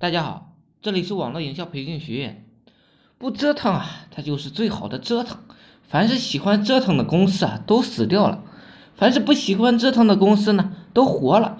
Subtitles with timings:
[0.00, 2.46] 大家好，这里是网络营销培训学院。
[3.18, 5.36] 不折腾啊，它就是最好的折腾。
[5.90, 8.42] 凡是喜欢折腾的公司啊，都死掉了；
[8.96, 11.58] 凡是不喜欢折腾的公司呢，都活了。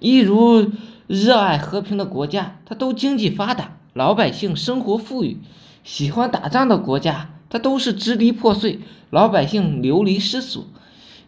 [0.00, 0.72] 一如
[1.06, 5.36] 热爱和平的国家，它都经济发达，老百姓生活富裕；
[5.84, 8.80] 喜欢打仗的国家，它都是支离破碎，
[9.10, 10.64] 老百姓流离失所。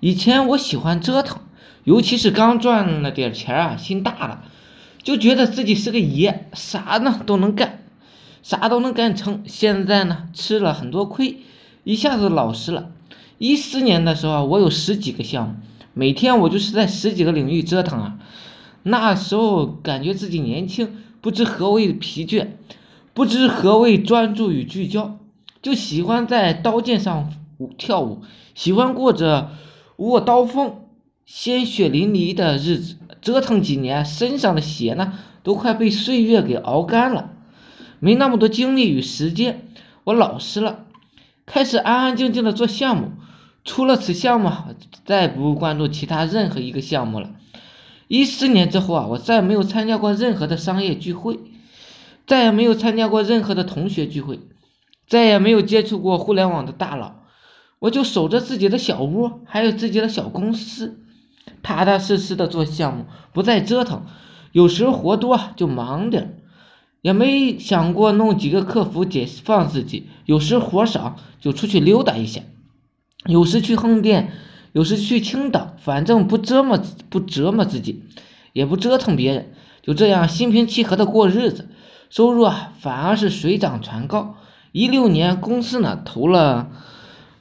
[0.01, 1.43] 以前我喜欢折腾，
[1.85, 4.45] 尤其是刚赚了点钱啊，心大了。
[5.05, 7.85] 就觉得自己是个爷，啥呢都能干，
[8.43, 9.43] 啥都能干成。
[9.47, 11.41] 现在呢，吃了很多亏，
[11.85, 12.91] 一下子老实了。
[13.37, 15.55] 一四年的时候，我有十几个项目，
[15.93, 18.19] 每天我就是在十几个领域折腾啊。
[18.83, 22.49] 那时候感觉自己年轻，不知何为疲倦，
[23.13, 25.19] 不知何为专注与聚焦，
[25.61, 27.31] 就喜欢在刀剑上
[27.77, 28.23] 跳舞，
[28.55, 29.51] 喜欢过着
[29.97, 30.77] 握刀锋。
[31.27, 37.31] 鲜血淋漓的日子，折腾几年，身上的血呢，都快被岁月给熬干了，
[37.99, 39.69] 没那么多精力与时间，
[40.05, 40.85] 我老实了，
[41.47, 43.13] 开始安安静静的做项目。
[43.65, 44.51] 除了此项目，
[45.07, 47.31] 再不关注其他任何一个项目了。
[48.07, 51.41] 一四年之后啊，我再也没有参加过任何的商业聚会，
[52.27, 54.41] 再也没有参加过任何的同学聚会，
[55.09, 57.23] 再也没有接触过互联网的大佬，
[57.79, 61.01] 我就守着自己的小屋，还有自己的小公司。
[61.63, 64.03] 踏踏实实的做项目，不再折腾。
[64.53, 66.39] 有时活多就忙点
[67.03, 70.07] 也没想过弄几个客服解放自己。
[70.27, 72.41] 有时活少就出去溜达一下，
[73.27, 74.33] 有时去横店，
[74.73, 78.05] 有时去青岛，反正不折磨不折磨自己，
[78.53, 81.69] 也不折腾别人，就这样心平气和的过日子。
[82.11, 84.37] 收入啊，反而是水涨船高。
[84.71, 86.71] 一六年公司呢投了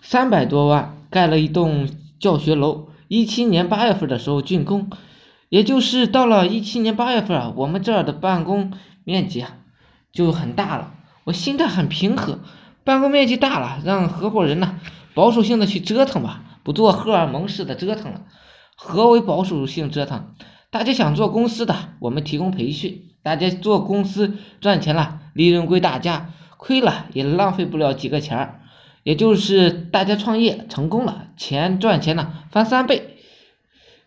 [0.02, 1.88] 三百多万，盖了一栋
[2.20, 2.88] 教学楼。
[3.14, 4.90] 一七年八月份的时候竣工，
[5.50, 9.58] 也就是到了一七年八月份啊，我们这儿的办公面积啊
[10.12, 10.96] 就很大了。
[11.24, 12.40] 我心态很平和，
[12.84, 14.80] 办公面积大了，让合伙人呢
[15.14, 18.24] 保守性的去折腾吧，不做荷尔蒙式的折腾了。
[18.76, 20.34] 何为保守性折腾？
[20.72, 28.62] 大家想做公司的，我们提供培训；大家做公司赚钱了，利润归大家，亏了也浪费不了几个钱儿。
[29.04, 33.18] 也就是大家创业成功了，钱赚钱了翻三倍，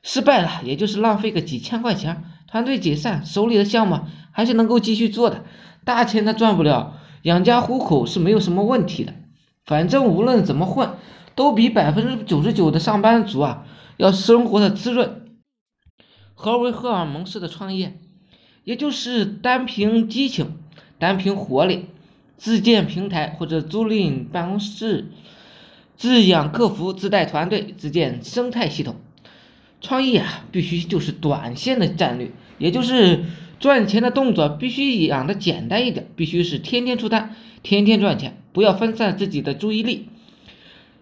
[0.03, 4.01] 失败了也就是浪费个几千块钱，团队解散，手里的项目
[4.33, 5.45] 还是能够继续做的，
[5.85, 9.15] 大钱他赚不了，养家糊口是没有什么问题的。
[9.65, 10.91] 反正无论怎么混，
[11.35, 15.27] 都比百分之九十九的上班族啊要生活的滋润。
[16.35, 17.99] 何为荷尔蒙式的创业？
[18.65, 20.59] 也就是单凭激情，
[20.99, 21.87] 单凭活力。
[22.37, 25.07] 自建平台或者租赁办公室，
[25.97, 28.97] 自养客服，自带团队，自建生态系统。
[29.81, 33.25] 创业啊，必须就是短线的战略，也就是
[33.61, 40.09] 赚钱的动作必须养的简单一点，必须是天天出单，天天赚钱，不要分散自己的注意力，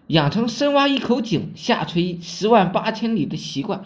[0.07, 3.85] 养成深挖一口井，下垂十万八千里的习惯，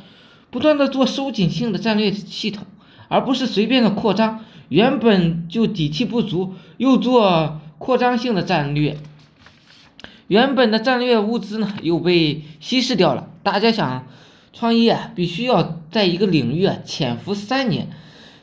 [0.50, 2.66] 不断的做收紧性的战略系统，
[3.10, 4.46] 而不是随便的扩张。
[4.70, 8.98] 原本就底气不足，又做扩张性的战略，
[10.28, 13.28] 原本的战略物资呢又被稀释掉了。
[13.42, 14.06] 大家想
[14.54, 17.90] 创业，必须要在一个领域啊潜伏三年，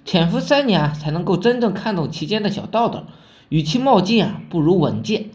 [0.05, 3.07] 潜伏三年啊才能够真正看懂其间的小道道。
[3.49, 5.31] 与其冒进啊，不如稳健。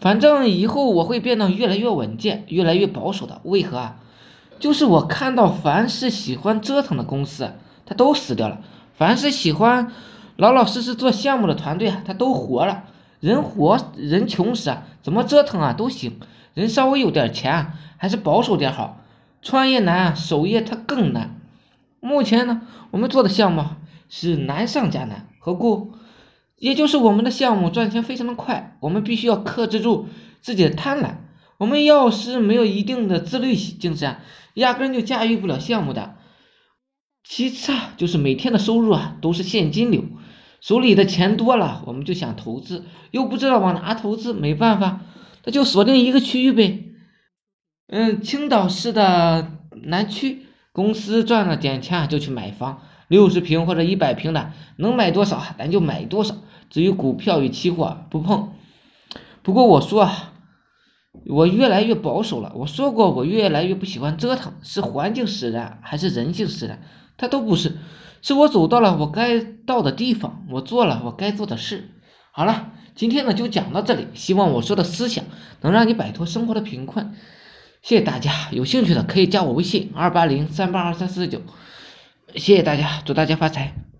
[0.00, 3.42] 反正以后我会变得越来越稳健，越来越保守的。
[3.44, 3.96] 为何啊？
[4.58, 7.52] 就是我看到，凡是喜欢折腾的公司，
[7.86, 8.58] 他都死掉了；
[8.94, 9.92] 凡是喜欢。
[10.36, 12.84] 老老实实做项目的团队啊，他都活了。
[13.20, 16.18] 人活人穷时啊，怎么折腾啊都行。
[16.54, 18.98] 人稍微有点钱啊，还是保守点好。
[19.42, 21.38] 创业难，守业它更难。
[22.00, 23.64] 目前呢，我们做的项目
[24.08, 25.28] 是难上加难。
[25.38, 25.92] 何故？
[26.56, 30.08] 也就是我们的项目赚钱非常的快，我们必须要克制住
[30.40, 31.16] 自己的贪婪。
[31.58, 34.16] 我们要是没有一定的自律精神，
[34.54, 36.14] 压根就驾驭不了项目的。
[37.24, 40.04] 其次啊，就是每天的收入啊都是现金流，
[40.60, 45.00] 手里的钱多了，我们就想投资，又不知道往哪投资，没办法，
[45.44, 46.84] 那就锁定一个区域呗。
[47.88, 49.52] 嗯，青岛市的
[49.84, 56.36] 南区，公司赚了点钱就去买房，六十平或者一百平的，能买多少咱就买多少。
[56.70, 58.54] 至于股票与期货不碰。
[59.42, 60.31] 不过我说啊，
[61.26, 62.52] 我越来越保守了。
[62.54, 66.80] 我说过，我越来越不喜欢折腾，是环境使然，还是人性使然？
[67.16, 67.76] 他都不是，
[68.22, 71.90] 是我走到了我该到的地方，我做了我该做的事。
[72.32, 75.24] 好了，今天呢就讲到这里，希望我说的思想
[75.60, 77.14] 能让你摆脱生活的贫困。
[77.82, 81.42] 谢谢大家，有兴趣的可以加我微信二八零三八二三四九。
[82.34, 83.91] 谢谢大家，祝大家发财。